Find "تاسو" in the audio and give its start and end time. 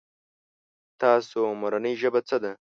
1.01-1.39